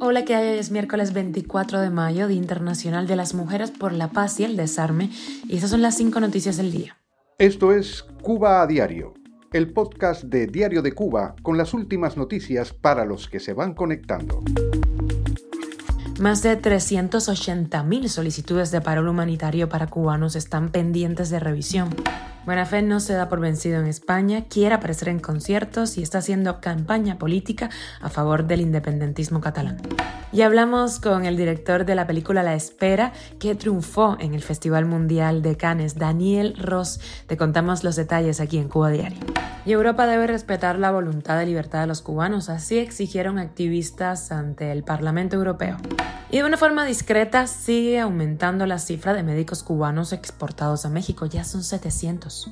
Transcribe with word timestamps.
Hola, 0.00 0.24
¿qué 0.24 0.34
hay? 0.34 0.58
Es 0.58 0.70
miércoles 0.70 1.12
24 1.12 1.80
de 1.80 1.90
mayo, 1.90 2.28
Día 2.28 2.36
Internacional 2.36 3.06
de 3.06 3.16
las 3.16 3.34
Mujeres 3.34 3.70
por 3.70 3.92
la 3.92 4.08
Paz 4.08 4.38
y 4.40 4.44
el 4.44 4.56
Desarme, 4.56 5.10
y 5.48 5.56
esas 5.56 5.70
son 5.70 5.82
las 5.82 5.96
cinco 5.96 6.20
noticias 6.20 6.56
del 6.58 6.70
día. 6.70 6.98
Esto 7.38 7.72
es 7.72 8.04
Cuba 8.22 8.62
a 8.62 8.66
Diario, 8.66 9.14
el 9.52 9.72
podcast 9.72 10.24
de 10.24 10.46
Diario 10.46 10.82
de 10.82 10.92
Cuba 10.92 11.34
con 11.42 11.56
las 11.56 11.72
últimas 11.72 12.16
noticias 12.16 12.72
para 12.72 13.04
los 13.04 13.28
que 13.28 13.40
se 13.40 13.54
van 13.54 13.74
conectando. 13.74 14.42
Más 16.20 16.42
de 16.42 16.60
380.000 16.60 18.08
solicitudes 18.08 18.70
de 18.70 18.80
paro 18.80 19.08
humanitario 19.08 19.68
para 19.68 19.86
cubanos 19.86 20.36
están 20.36 20.70
pendientes 20.70 21.30
de 21.30 21.40
revisión. 21.40 21.88
Buena 22.48 22.64
Fe 22.64 22.80
no 22.80 22.98
se 22.98 23.12
da 23.12 23.28
por 23.28 23.40
vencido 23.40 23.78
en 23.78 23.86
España, 23.86 24.46
quiere 24.48 24.74
aparecer 24.74 25.10
en 25.10 25.18
conciertos 25.18 25.98
y 25.98 26.02
está 26.02 26.16
haciendo 26.16 26.62
campaña 26.62 27.18
política 27.18 27.68
a 28.00 28.08
favor 28.08 28.46
del 28.46 28.62
independentismo 28.62 29.42
catalán. 29.42 29.76
Y 30.32 30.40
hablamos 30.40 30.98
con 30.98 31.26
el 31.26 31.36
director 31.36 31.84
de 31.84 31.94
la 31.94 32.06
película 32.06 32.42
La 32.42 32.54
Espera, 32.54 33.12
que 33.38 33.54
triunfó 33.54 34.16
en 34.18 34.32
el 34.32 34.42
Festival 34.42 34.86
Mundial 34.86 35.42
de 35.42 35.58
Cannes, 35.58 35.96
Daniel 35.96 36.56
Ross. 36.56 37.00
Te 37.26 37.36
contamos 37.36 37.84
los 37.84 37.96
detalles 37.96 38.40
aquí 38.40 38.56
en 38.56 38.70
Cuba 38.70 38.88
Diario. 38.88 39.18
Y 39.68 39.72
Europa 39.72 40.06
debe 40.06 40.26
respetar 40.26 40.78
la 40.78 40.90
voluntad 40.90 41.38
de 41.38 41.44
libertad 41.44 41.82
de 41.82 41.86
los 41.86 42.00
cubanos, 42.00 42.48
así 42.48 42.78
exigieron 42.78 43.36
activistas 43.38 44.32
ante 44.32 44.72
el 44.72 44.82
Parlamento 44.82 45.36
Europeo. 45.36 45.76
Y 46.30 46.38
de 46.38 46.44
una 46.44 46.56
forma 46.56 46.86
discreta 46.86 47.46
sigue 47.46 48.00
aumentando 48.00 48.64
la 48.64 48.78
cifra 48.78 49.12
de 49.12 49.22
médicos 49.22 49.62
cubanos 49.62 50.14
exportados 50.14 50.86
a 50.86 50.88
México, 50.88 51.26
ya 51.26 51.44
son 51.44 51.62
700. 51.62 52.50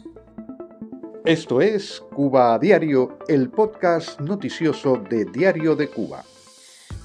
Esto 1.24 1.62
es 1.62 2.02
Cuba 2.14 2.52
a 2.52 2.58
Diario, 2.58 3.16
el 3.28 3.48
podcast 3.48 4.20
noticioso 4.20 4.98
de 4.98 5.24
Diario 5.24 5.74
de 5.74 5.88
Cuba. 5.88 6.22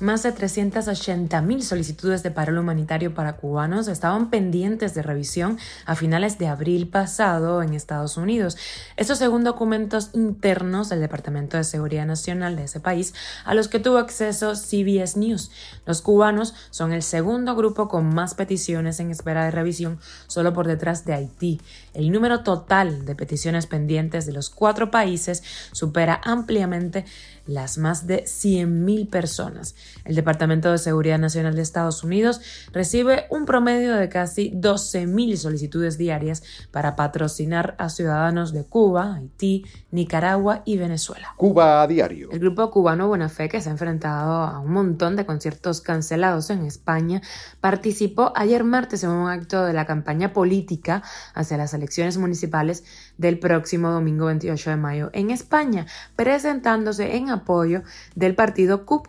Más 0.02 0.24
de 0.24 0.34
380.000 0.34 1.62
solicitudes 1.62 2.24
de 2.24 2.32
paro 2.32 2.60
humanitario 2.60 3.14
para 3.14 3.38
cubanos 3.38 3.88
estaban 3.88 4.32
pendientes 4.32 4.96
de 4.96 5.04
revisión 5.04 5.60
a 5.86 5.96
finales 5.96 6.40
de 6.40 6.48
abril 6.48 6.88
pasado 6.88 7.62
en 7.62 7.76
Estados 7.76 8.18
Unidos. 8.18 8.58
Esto 8.98 9.14
según 9.16 9.44
documentos 9.44 10.10
internos 10.14 10.90
del 10.90 11.02
Departamento 11.02 11.56
de 11.56 11.64
Seguridad 11.64 12.08
Nacional 12.08 12.56
de 12.56 12.64
ese 12.64 12.80
país, 12.80 13.14
a 13.46 13.54
los 13.54 13.68
que 13.68 13.78
tuvo 13.78 14.00
acceso 14.00 14.56
CBS 14.56 15.20
News. 15.20 15.52
Los 15.86 16.02
cubanos 16.02 16.56
son 16.72 16.94
el 16.94 17.04
segundo 17.04 17.56
grupo 17.56 17.88
con 17.88 18.12
más 18.12 18.34
peticiones 18.34 19.00
en 19.00 19.12
espera 19.12 19.46
de 19.46 19.52
revisión, 19.52 20.00
solo 20.26 20.52
por 20.52 20.66
detrás 20.66 21.06
de 21.06 21.14
Haití. 21.14 21.62
El 21.94 22.12
número 22.12 22.42
total 22.42 23.06
de 23.06 23.14
peticiones 23.14 23.68
pendientes 23.68 24.26
de 24.26 24.34
los 24.34 24.50
cuatro 24.50 24.90
países 24.90 25.44
supera 25.74 26.20
ampliamente 26.24 27.06
las 27.46 27.78
más 27.78 28.08
de 28.08 28.24
100.000 28.24 29.10
personas. 29.10 29.76
El 30.06 30.16
Departamento 30.16 30.72
de 30.72 30.78
Seguridad 30.78 31.20
Nacional 31.20 31.56
de 31.56 31.62
Estados 31.62 32.04
Unidos 32.04 32.42
recibe 32.72 33.26
un 33.30 33.46
promedio 33.46 33.96
de 33.96 34.10
casi 34.10 34.52
12.000 34.52 35.36
solicitudes 35.36 35.98
diarias 35.98 36.44
para 36.72 36.96
patrocinar 36.96 37.76
a 37.78 37.90
ciudadanos 37.90 38.54
de 38.54 38.64
Cuba, 38.64 39.16
Haití, 39.16 39.66
Nicaragua 39.92 40.62
y 40.66 40.78
Venezuela. 40.78 41.34
Cuba 41.38 41.82
a 41.82 41.88
diario. 41.88 42.30
El 42.32 42.40
grupo 42.40 42.70
cubano 42.72 43.08
Buena 43.08 43.30
Fe, 43.30 43.50
que 43.50 43.62
se 43.62 43.70
ha 43.70 43.72
enfrentado 43.72 44.44
a 44.44 44.60
un 44.60 44.72
montón 44.72 45.16
de 45.16 45.26
conciertos 45.26 45.82
cancelados 45.82 46.50
en 46.50 46.66
España, 46.66 47.22
participó 47.60 48.34
ayer 48.36 48.64
martes 48.64 49.04
en 49.04 49.12
un 49.12 49.30
acto 49.30 49.64
de 49.66 49.74
la 49.74 49.86
campaña 49.86 50.34
política 50.34 51.04
hacia 51.34 51.58
las 51.58 51.74
elecciones 51.74 52.18
municipales 52.18 52.84
del 53.18 53.40
próximo 53.40 53.92
domingo 53.92 54.26
28 54.26 54.70
de 54.72 54.76
mayo 54.76 55.10
en 55.14 55.32
España, 55.32 55.86
presentándose 56.16 57.16
en 57.16 57.30
apoyo 57.30 57.84
del 58.16 58.36
partido 58.36 58.86
CUP, 58.86 59.08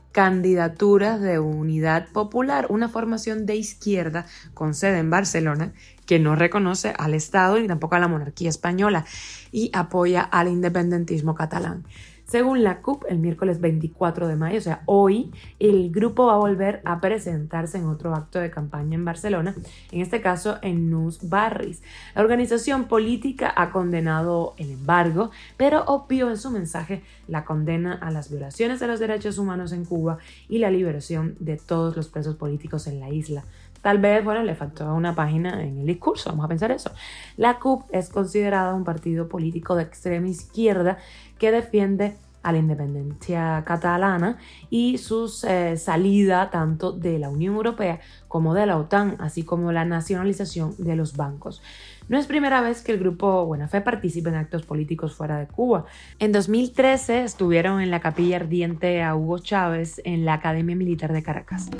De 0.72 1.38
Unidad 1.38 2.08
Popular, 2.08 2.66
una 2.68 2.88
formación 2.88 3.46
de 3.46 3.56
izquierda 3.56 4.26
con 4.54 4.74
sede 4.74 4.98
en 4.98 5.10
Barcelona 5.10 5.72
que 6.06 6.18
no 6.18 6.34
reconoce 6.34 6.92
al 6.98 7.14
Estado 7.14 7.58
ni 7.58 7.68
tampoco 7.68 7.94
a 7.94 7.98
la 8.00 8.08
monarquía 8.08 8.48
española 8.48 9.04
y 9.52 9.70
apoya 9.74 10.22
al 10.22 10.48
independentismo 10.48 11.34
catalán. 11.34 11.84
Según 12.32 12.64
la 12.64 12.80
CUP, 12.80 13.04
el 13.10 13.18
miércoles 13.18 13.60
24 13.60 14.26
de 14.26 14.36
mayo, 14.36 14.56
o 14.56 14.62
sea, 14.62 14.80
hoy, 14.86 15.30
el 15.58 15.90
grupo 15.90 16.24
va 16.24 16.32
a 16.32 16.38
volver 16.38 16.80
a 16.86 16.98
presentarse 16.98 17.76
en 17.76 17.84
otro 17.84 18.14
acto 18.14 18.38
de 18.38 18.50
campaña 18.50 18.94
en 18.94 19.04
Barcelona, 19.04 19.54
en 19.90 20.00
este 20.00 20.22
caso 20.22 20.56
en 20.62 20.88
Nus 20.88 21.28
Barris. 21.28 21.82
La 22.14 22.22
organización 22.22 22.84
política 22.84 23.52
ha 23.54 23.70
condenado 23.70 24.54
el 24.56 24.70
embargo, 24.70 25.30
pero 25.58 25.84
obvió 25.84 26.30
en 26.30 26.38
su 26.38 26.50
mensaje 26.50 27.02
la 27.28 27.44
condena 27.44 27.92
a 27.92 28.10
las 28.10 28.30
violaciones 28.30 28.80
de 28.80 28.86
los 28.86 28.98
derechos 28.98 29.36
humanos 29.36 29.72
en 29.72 29.84
Cuba 29.84 30.16
y 30.48 30.56
la 30.56 30.70
liberación 30.70 31.36
de 31.38 31.58
todos 31.58 31.94
los 31.94 32.08
presos 32.08 32.36
políticos 32.36 32.86
en 32.86 32.98
la 32.98 33.10
isla. 33.10 33.44
Tal 33.82 33.98
vez, 33.98 34.24
bueno, 34.24 34.42
le 34.44 34.54
faltó 34.54 34.94
una 34.94 35.14
página 35.14 35.62
en 35.62 35.80
el 35.80 35.86
discurso, 35.86 36.30
vamos 36.30 36.44
a 36.44 36.48
pensar 36.48 36.70
eso. 36.70 36.92
La 37.36 37.58
CUP 37.58 37.82
es 37.92 38.08
considerada 38.08 38.74
un 38.74 38.84
partido 38.84 39.28
político 39.28 39.74
de 39.74 39.82
extrema 39.82 40.28
izquierda 40.28 40.98
que 41.38 41.50
defiende 41.50 42.16
a 42.42 42.52
la 42.52 42.58
independencia 42.58 43.62
catalana 43.66 44.38
y 44.70 44.98
su 44.98 45.32
eh, 45.46 45.76
salida 45.76 46.50
tanto 46.50 46.92
de 46.92 47.18
la 47.18 47.28
Unión 47.28 47.54
Europea 47.54 48.00
como 48.28 48.54
de 48.54 48.66
la 48.66 48.78
OTAN, 48.78 49.16
así 49.20 49.44
como 49.44 49.72
la 49.72 49.84
nacionalización 49.84 50.74
de 50.78 50.96
los 50.96 51.16
bancos. 51.16 51.62
No 52.08 52.18
es 52.18 52.26
primera 52.26 52.60
vez 52.60 52.82
que 52.82 52.92
el 52.92 52.98
grupo 52.98 53.46
Buena 53.46 53.68
Fe 53.68 53.80
participa 53.80 54.28
en 54.28 54.34
actos 54.34 54.64
políticos 54.64 55.14
fuera 55.14 55.38
de 55.38 55.46
Cuba. 55.46 55.86
En 56.18 56.32
2013 56.32 57.22
estuvieron 57.22 57.80
en 57.80 57.90
la 57.90 58.00
capilla 58.00 58.36
ardiente 58.36 59.02
a 59.02 59.14
Hugo 59.14 59.38
Chávez 59.38 60.00
en 60.04 60.24
la 60.24 60.34
Academia 60.34 60.74
Militar 60.74 61.12
de 61.12 61.22
Caracas. 61.22 61.70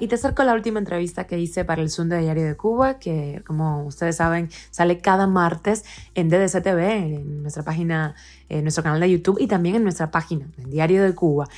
Y 0.00 0.06
te 0.06 0.14
acerco 0.14 0.44
la 0.44 0.54
última 0.54 0.78
entrevista 0.78 1.26
que 1.26 1.38
hice 1.38 1.64
para 1.64 1.82
el 1.82 1.90
Zoom 1.90 2.08
de 2.08 2.20
Diario 2.20 2.46
de 2.46 2.56
Cuba, 2.56 2.98
que 3.00 3.42
como 3.46 3.84
ustedes 3.84 4.16
saben 4.16 4.48
sale 4.70 5.00
cada 5.00 5.26
martes 5.26 5.84
en 6.14 6.28
DDC 6.28 6.62
TV, 6.62 6.94
en 7.16 7.42
nuestra 7.42 7.64
página, 7.64 8.14
en 8.48 8.62
nuestro 8.62 8.84
canal 8.84 9.00
de 9.00 9.10
YouTube 9.10 9.38
y 9.40 9.48
también 9.48 9.74
en 9.74 9.82
nuestra 9.82 10.12
página, 10.12 10.46
en 10.56 10.70
Diario 10.70 11.02
de 11.02 11.14
Cuba. 11.14 11.48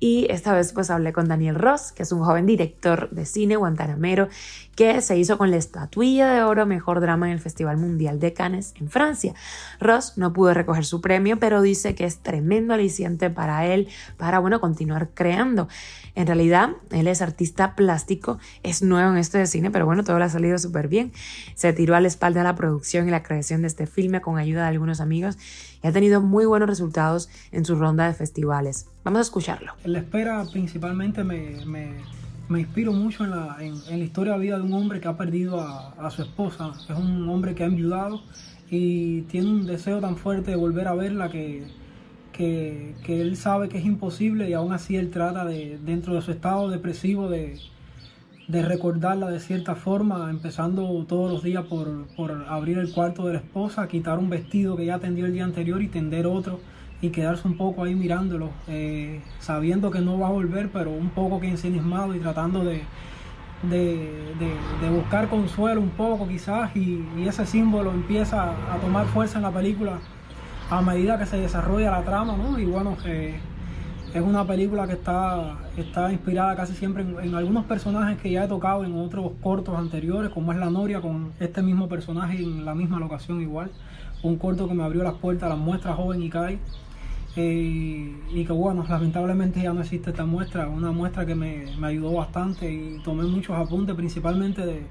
Y 0.00 0.28
esta 0.30 0.54
vez 0.54 0.72
pues 0.72 0.90
hablé 0.90 1.12
con 1.12 1.26
Daniel 1.26 1.56
Ross, 1.56 1.90
que 1.90 2.04
es 2.04 2.12
un 2.12 2.22
joven 2.22 2.46
director 2.46 3.10
de 3.10 3.26
cine 3.26 3.56
guantanamero 3.56 4.28
que 4.76 5.00
se 5.00 5.18
hizo 5.18 5.38
con 5.38 5.50
la 5.50 5.56
estatuilla 5.56 6.30
de 6.30 6.44
oro 6.44 6.64
Mejor 6.64 7.00
Drama 7.00 7.26
en 7.26 7.32
el 7.32 7.40
Festival 7.40 7.78
Mundial 7.78 8.20
de 8.20 8.32
Cannes 8.32 8.74
en 8.80 8.88
Francia. 8.88 9.34
Ross 9.80 10.12
no 10.16 10.32
pudo 10.32 10.54
recoger 10.54 10.84
su 10.84 11.00
premio, 11.00 11.40
pero 11.40 11.62
dice 11.62 11.96
que 11.96 12.04
es 12.04 12.18
tremendo 12.18 12.74
aliciente 12.74 13.28
para 13.28 13.66
él 13.66 13.88
para, 14.16 14.38
bueno, 14.38 14.60
continuar 14.60 15.08
creando. 15.14 15.66
En 16.14 16.28
realidad, 16.28 16.70
él 16.92 17.08
es 17.08 17.22
artista 17.22 17.74
plástico, 17.74 17.87
es 18.62 18.82
nuevo 18.82 19.10
en 19.10 19.18
esto 19.18 19.38
de 19.38 19.46
cine, 19.46 19.70
pero 19.70 19.86
bueno, 19.86 20.04
todo 20.04 20.18
le 20.18 20.24
ha 20.24 20.28
salido 20.28 20.58
súper 20.58 20.88
bien. 20.88 21.12
Se 21.54 21.72
tiró 21.72 21.94
a 21.94 22.00
la 22.00 22.08
espalda 22.08 22.42
la 22.42 22.54
producción 22.54 23.08
y 23.08 23.10
la 23.10 23.22
creación 23.22 23.62
de 23.62 23.68
este 23.68 23.86
filme 23.86 24.20
con 24.20 24.38
ayuda 24.38 24.62
de 24.62 24.68
algunos 24.68 25.00
amigos 25.00 25.38
y 25.82 25.86
ha 25.86 25.92
tenido 25.92 26.20
muy 26.20 26.46
buenos 26.46 26.68
resultados 26.68 27.28
en 27.52 27.64
su 27.64 27.74
ronda 27.76 28.06
de 28.06 28.14
festivales. 28.14 28.86
Vamos 29.04 29.18
a 29.18 29.22
escucharlo. 29.22 29.72
La 29.84 29.98
espera 30.00 30.44
principalmente 30.52 31.24
me 31.24 31.58
me 32.48 32.60
inspiro 32.60 32.92
mucho 32.92 33.24
en 33.24 33.30
la, 33.30 33.56
en, 33.60 33.74
la 33.86 34.04
historia 34.04 34.32
de 34.34 34.38
vida 34.40 34.56
de 34.56 34.62
un 34.62 34.72
hombre 34.72 35.00
que 35.00 35.08
ha 35.08 35.16
perdido 35.16 35.60
a, 35.60 36.10
su 36.10 36.22
esposa. 36.22 36.72
Es 36.88 36.96
un 36.96 37.28
hombre 37.28 37.54
que 37.54 37.62
ha 37.62 37.66
enviudado 37.66 38.22
y 38.70 39.22
tiene 39.22 39.48
un 39.48 39.66
deseo 39.66 40.00
tan 40.00 40.16
fuerte 40.16 40.50
de 40.50 40.56
volver 40.56 40.88
a 40.88 40.94
verla 40.94 41.30
que, 41.30 41.66
que, 42.32 42.94
él 43.06 43.36
sabe 43.36 43.68
que 43.68 43.78
es 43.78 43.84
imposible 43.84 44.48
y 44.48 44.54
aún 44.54 44.72
así 44.72 44.96
él 44.96 45.10
trata 45.10 45.44
de, 45.44 45.78
dentro 45.84 46.14
de 46.14 46.22
su 46.22 46.30
estado 46.30 46.68
depresivo, 46.68 47.28
de, 47.28 47.58
de 48.48 48.62
recordarla 48.62 49.28
de 49.28 49.40
cierta 49.40 49.74
forma, 49.74 50.30
empezando 50.30 51.04
todos 51.06 51.30
los 51.30 51.42
días 51.42 51.64
por, 51.66 52.06
por 52.16 52.32
abrir 52.48 52.78
el 52.78 52.90
cuarto 52.92 53.26
de 53.26 53.34
la 53.34 53.38
esposa, 53.40 53.86
quitar 53.88 54.18
un 54.18 54.30
vestido 54.30 54.74
que 54.74 54.86
ya 54.86 54.98
tendió 54.98 55.26
el 55.26 55.34
día 55.34 55.44
anterior 55.44 55.82
y 55.82 55.88
tender 55.88 56.26
otro 56.26 56.58
y 57.02 57.10
quedarse 57.10 57.46
un 57.46 57.58
poco 57.58 57.84
ahí 57.84 57.94
mirándolo, 57.94 58.50
eh, 58.66 59.20
sabiendo 59.38 59.90
que 59.90 60.00
no 60.00 60.18
va 60.18 60.28
a 60.28 60.30
volver, 60.30 60.70
pero 60.72 60.90
un 60.90 61.10
poco 61.10 61.38
que 61.40 61.48
ensimismado 61.48 62.14
y 62.14 62.20
tratando 62.20 62.64
de, 62.64 62.82
de, 63.62 64.90
buscar 64.90 65.28
consuelo 65.28 65.80
un 65.80 65.90
poco 65.90 66.26
quizás 66.26 66.74
y, 66.74 67.04
ese 67.26 67.44
símbolo 67.44 67.92
empieza 67.92 68.50
a 68.72 68.78
tomar 68.80 69.06
fuerza 69.06 69.38
en 69.38 69.42
la 69.42 69.50
película 69.50 69.98
a 70.70 70.80
medida 70.80 71.18
que 71.18 71.26
se 71.26 71.36
desarrolla 71.36 71.90
la 71.90 72.02
trama, 72.02 72.36
¿no? 72.36 72.58
Y 72.58 72.64
bueno, 72.64 72.96
es 74.14 74.22
una 74.22 74.46
película 74.46 74.86
que 74.86 74.94
está, 74.94 75.58
está 75.76 76.10
inspirada 76.12 76.56
casi 76.56 76.74
siempre 76.74 77.02
en, 77.02 77.34
algunos 77.34 77.64
personajes 77.66 78.18
que 78.20 78.30
ya 78.30 78.44
he 78.44 78.48
tocado 78.48 78.84
en 78.84 78.96
otros 78.96 79.32
cortos 79.42 79.76
anteriores, 79.76 80.30
como 80.30 80.52
es 80.52 80.58
La 80.58 80.70
Noria, 80.70 81.00
con 81.00 81.32
este 81.38 81.62
mismo 81.62 81.88
personaje 81.88 82.38
en 82.38 82.64
la 82.64 82.74
misma 82.74 82.98
locación 82.98 83.40
igual. 83.42 83.70
Un 84.22 84.36
corto 84.36 84.66
que 84.66 84.74
me 84.74 84.82
abrió 84.82 85.02
las 85.02 85.14
puertas 85.14 85.46
a 85.46 85.50
la 85.50 85.56
muestra 85.56 85.94
joven 85.94 86.22
y 86.22 86.30
Kai 86.30 86.58
y 87.40 88.44
que 88.44 88.52
bueno, 88.52 88.84
lamentablemente 88.88 89.62
ya 89.62 89.72
no 89.72 89.82
existe 89.82 90.10
esta 90.10 90.24
muestra, 90.24 90.66
una 90.68 90.90
muestra 90.90 91.24
que 91.24 91.36
me, 91.36 91.66
ayudó 91.82 92.14
bastante 92.14 92.68
y 92.72 93.00
tomé 93.04 93.24
muchos 93.24 93.56
apuntes, 93.56 93.94
principalmente 93.94 94.88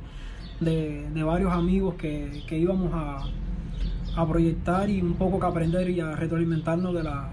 de, 0.62 1.24
varios 1.24 1.52
amigos 1.52 1.96
que, 1.96 2.44
íbamos 2.52 2.92
a, 2.94 3.26
proyectar 4.26 4.90
y 4.90 5.02
un 5.02 5.14
poco 5.14 5.40
que 5.40 5.46
aprender 5.46 5.90
y 5.90 6.00
a 6.00 6.16
retroalimentarnos 6.16 6.94
de 6.94 7.04
la, 7.04 7.30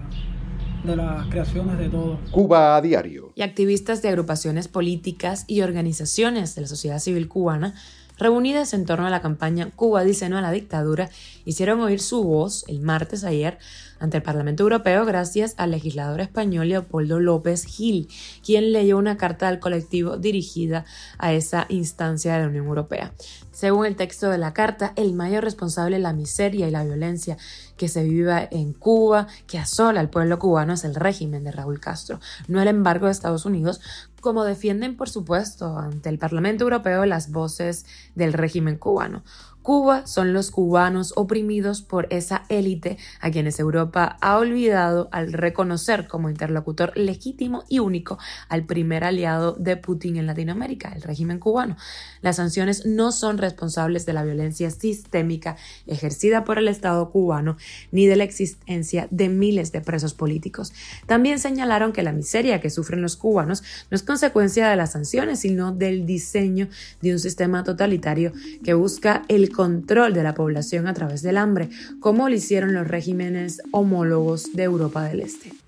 de 0.85 0.95
las 0.95 1.27
creaciones 1.27 1.77
de 1.77 1.89
todos. 1.89 2.19
Cuba 2.31 2.75
a 2.75 2.81
diario. 2.81 3.31
Y 3.35 3.41
activistas 3.41 4.01
de 4.01 4.09
agrupaciones 4.09 4.67
políticas 4.67 5.45
y 5.47 5.61
organizaciones 5.61 6.55
de 6.55 6.61
la 6.61 6.67
sociedad 6.67 6.99
civil 6.99 7.27
cubana 7.27 7.73
reunidas 8.17 8.73
en 8.73 8.85
torno 8.85 9.05
a 9.07 9.09
la 9.09 9.21
campaña 9.21 9.71
Cuba 9.75 10.03
dice 10.03 10.29
no 10.29 10.37
a 10.37 10.41
la 10.41 10.51
dictadura, 10.51 11.09
hicieron 11.45 11.81
oír 11.81 11.99
su 11.99 12.23
voz 12.23 12.63
el 12.67 12.79
martes 12.79 13.23
ayer 13.23 13.57
ante 13.99 14.17
el 14.17 14.23
Parlamento 14.23 14.63
Europeo 14.63 15.05
gracias 15.05 15.53
al 15.57 15.71
legislador 15.71 16.21
español 16.21 16.69
Leopoldo 16.69 17.19
López 17.19 17.65
Gil, 17.65 18.07
quien 18.43 18.71
leyó 18.71 18.97
una 18.97 19.17
carta 19.17 19.49
del 19.49 19.59
colectivo 19.59 20.17
dirigida 20.17 20.85
a 21.17 21.33
esa 21.33 21.65
instancia 21.69 22.33
de 22.33 22.41
la 22.41 22.47
Unión 22.47 22.65
Europea. 22.65 23.13
Según 23.51 23.85
el 23.85 23.95
texto 23.95 24.29
de 24.29 24.37
la 24.37 24.53
carta, 24.53 24.91
el 24.97 25.13
mayor 25.13 25.43
responsable 25.43 25.95
de 25.95 26.03
la 26.03 26.11
miseria 26.11 26.67
y 26.67 26.71
la 26.71 26.83
violencia 26.83 27.37
que 27.77 27.87
se 27.87 28.03
vive 28.03 28.49
en 28.51 28.73
Cuba, 28.73 29.27
que 29.47 29.57
asola 29.57 30.01
al 30.01 30.09
pueblo 30.09 30.39
cubano, 30.39 30.73
es 30.73 30.83
el 30.83 30.95
régimen 30.95 31.43
de 31.45 31.51
Raúl 31.51 31.79
Castro, 31.79 32.19
no 32.47 32.61
el 32.61 32.67
embargo 32.67 33.05
de 33.05 33.13
Estados 33.13 33.45
Unidos, 33.45 33.79
como 34.19 34.43
defienden, 34.43 34.97
por 34.97 35.07
supuesto, 35.07 35.77
ante 35.77 36.09
el 36.09 36.17
Parlamento 36.17 36.63
Europeo 36.63 37.05
las 37.05 37.31
voces 37.31 37.85
del 38.15 38.33
régimen 38.33 38.77
cubano. 38.77 39.23
Cuba 39.65 40.05
son 40.05 40.31
los 40.31 40.51
cubanos 40.51 41.11
oprimidos 41.15 41.81
por 41.81 42.05
esa 42.11 42.43
élite 42.49 42.99
a 43.19 43.31
quienes 43.31 43.59
Europa 43.59 44.15
ha 44.21 44.37
olvidado 44.37 45.09
al 45.11 45.33
reconocer 45.33 46.07
como 46.07 46.29
interlocutor 46.29 46.95
legítimo 46.95 47.63
y 47.67 47.79
único 47.79 48.19
al 48.47 48.65
primer 48.65 49.03
aliado 49.03 49.53
de 49.53 49.75
Putin 49.75 50.17
en 50.17 50.27
Latinoamérica, 50.27 50.93
el 50.95 51.01
régimen 51.01 51.39
cubano. 51.39 51.77
Las 52.21 52.35
sanciones 52.35 52.85
no 52.85 53.11
son 53.11 53.39
responsables 53.39 54.05
de 54.05 54.13
la 54.13 54.23
violencia 54.23 54.69
sistémica 54.69 55.57
ejercida 55.87 56.43
por 56.43 56.59
el 56.59 56.67
Estado 56.67 57.09
cubano 57.09 57.57
ni 57.91 58.05
de 58.05 58.17
la 58.17 58.23
existencia 58.23 59.07
de 59.09 59.29
miles 59.29 59.71
de 59.71 59.81
presos 59.81 60.13
políticos. 60.13 60.73
También 61.07 61.39
señalaron 61.39 61.91
que 61.91 62.03
la 62.03 62.11
miseria 62.11 62.61
que 62.61 62.69
sufren 62.69 63.01
los 63.01 63.15
cubanos 63.15 63.63
no 63.89 63.95
es 63.95 64.03
consecuencia 64.03 64.69
de 64.69 64.75
las 64.75 64.91
sanciones, 64.91 65.39
sino 65.39 65.71
del 65.71 66.05
diseño 66.05 66.67
de 67.01 67.13
un 67.13 67.19
sistema 67.19 67.63
totalitario 67.63 68.31
que 68.63 68.75
busca 68.75 69.23
el 69.27 69.54
control 69.55 70.13
de 70.13 70.23
la 70.23 70.35
población 70.35 70.87
a 70.87 70.93
través 70.93 71.21
del 71.21 71.37
hambre, 71.37 71.69
como 71.99 72.29
lo 72.29 72.35
hicieron 72.35 72.73
los 72.73 72.87
regímenes 72.87 73.61
homólogos 73.71 74.51
de 74.53 74.63
Europa 74.63 75.03
del 75.03 75.21
Este. 75.21 75.64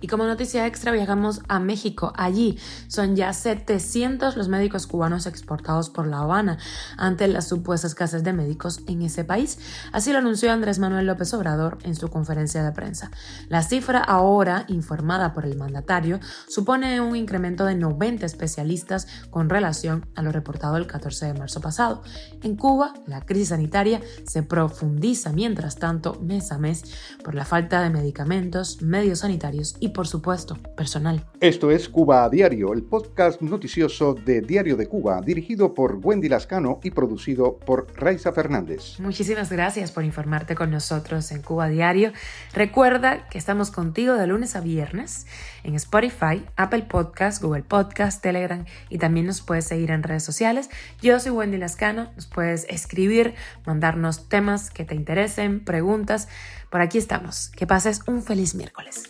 Y 0.00 0.08
como 0.08 0.26
noticia 0.26 0.66
extra 0.66 0.90
viajamos 0.92 1.40
a 1.48 1.60
México. 1.60 2.12
Allí 2.16 2.58
son 2.88 3.14
ya 3.14 3.32
700 3.32 4.36
los 4.36 4.48
médicos 4.48 4.86
cubanos 4.86 5.26
exportados 5.26 5.88
por 5.88 6.06
La 6.06 6.20
Habana 6.20 6.58
ante 6.96 7.28
las 7.28 7.46
supuestas 7.48 7.92
escasez 7.92 8.24
de 8.24 8.32
médicos 8.32 8.80
en 8.88 9.02
ese 9.02 9.24
país. 9.24 9.58
Así 9.92 10.12
lo 10.12 10.18
anunció 10.18 10.50
Andrés 10.50 10.78
Manuel 10.78 11.06
López 11.06 11.32
Obrador 11.34 11.78
en 11.84 11.94
su 11.94 12.08
conferencia 12.08 12.64
de 12.64 12.72
prensa. 12.72 13.10
La 13.48 13.62
cifra 13.62 14.00
ahora, 14.00 14.64
informada 14.68 15.32
por 15.32 15.46
el 15.46 15.56
mandatario, 15.56 16.18
supone 16.48 17.00
un 17.00 17.14
incremento 17.14 17.64
de 17.64 17.76
90 17.76 18.26
especialistas 18.26 19.06
con 19.30 19.48
relación 19.48 20.06
a 20.16 20.22
lo 20.22 20.32
reportado 20.32 20.76
el 20.76 20.86
14 20.86 21.26
de 21.26 21.34
marzo 21.34 21.60
pasado. 21.60 22.02
En 22.42 22.56
Cuba, 22.56 22.94
la 23.06 23.24
crisis 23.24 23.48
sanitaria 23.48 24.00
se 24.24 24.42
profundiza 24.42 25.32
mientras 25.32 25.76
tanto 25.76 26.18
mes 26.20 26.50
a 26.50 26.58
mes 26.58 26.82
por 27.22 27.34
la 27.34 27.44
falta 27.44 27.82
de 27.82 27.90
medicamentos, 27.90 28.82
medios 28.82 29.20
sanitarios 29.36 29.76
y, 29.80 29.90
por 29.90 30.06
supuesto, 30.06 30.56
personal. 30.76 31.24
Esto 31.40 31.70
es 31.70 31.88
Cuba 31.88 32.24
a 32.24 32.30
Diario, 32.30 32.72
el 32.72 32.82
podcast 32.82 33.42
noticioso 33.42 34.14
de 34.14 34.40
Diario 34.40 34.76
de 34.76 34.86
Cuba, 34.86 35.20
dirigido 35.20 35.74
por 35.74 36.00
Wendy 36.02 36.28
Lascano 36.28 36.80
y 36.82 36.90
producido 36.90 37.58
por 37.58 37.86
Raiza 37.96 38.32
Fernández. 38.32 38.98
Muchísimas 38.98 39.50
gracias 39.50 39.92
por 39.92 40.04
informarte 40.04 40.54
con 40.54 40.70
nosotros 40.70 41.30
en 41.32 41.42
Cuba 41.42 41.66
a 41.66 41.68
Diario. 41.68 42.12
Recuerda 42.54 43.28
que 43.28 43.36
estamos 43.36 43.70
contigo 43.70 44.14
de 44.14 44.26
lunes 44.26 44.56
a 44.56 44.60
viernes 44.60 45.26
en 45.64 45.74
Spotify, 45.74 46.44
Apple 46.56 46.86
Podcast, 46.88 47.42
Google 47.42 47.64
Podcast, 47.64 48.22
Telegram 48.22 48.64
y 48.88 48.98
también 48.98 49.26
nos 49.26 49.42
puedes 49.42 49.66
seguir 49.66 49.90
en 49.90 50.02
redes 50.02 50.22
sociales. 50.22 50.70
Yo 51.02 51.20
soy 51.20 51.32
Wendy 51.32 51.58
Lascano, 51.58 52.10
nos 52.14 52.26
puedes 52.26 52.64
escribir, 52.70 53.34
mandarnos 53.66 54.28
temas 54.30 54.70
que 54.70 54.84
te 54.84 54.94
interesen, 54.94 55.62
preguntas. 55.62 56.28
Por 56.70 56.80
aquí 56.80 56.98
estamos. 56.98 57.50
Que 57.50 57.66
pases 57.66 58.02
un 58.06 58.22
feliz 58.22 58.54
miércoles. 58.54 59.04